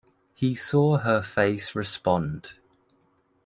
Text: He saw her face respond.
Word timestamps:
He 0.33 0.55
saw 0.55 0.97
her 0.97 1.21
face 1.21 1.75
respond. 1.75 2.53